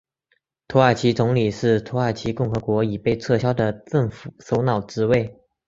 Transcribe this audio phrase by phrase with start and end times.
[0.67, 5.39] 土耳其总理是土耳其共和国已被撤销的政府首脑职位。